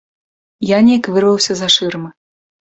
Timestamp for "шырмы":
1.77-2.13